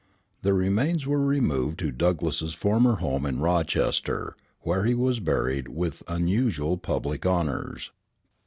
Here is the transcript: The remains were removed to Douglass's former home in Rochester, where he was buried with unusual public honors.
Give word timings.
The 0.41 0.53
remains 0.55 1.05
were 1.05 1.23
removed 1.23 1.77
to 1.77 1.91
Douglass's 1.91 2.55
former 2.55 2.95
home 2.95 3.23
in 3.23 3.39
Rochester, 3.39 4.35
where 4.61 4.83
he 4.85 4.95
was 4.95 5.19
buried 5.19 5.67
with 5.67 6.01
unusual 6.07 6.75
public 6.79 7.23
honors. 7.23 7.91